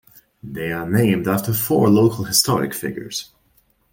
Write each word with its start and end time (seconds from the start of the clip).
They 0.41 0.71
are 0.71 0.89
named 0.89 1.27
after 1.27 1.53
four 1.53 1.87
local 1.87 2.23
historic 2.23 2.73
figures. 2.73 3.29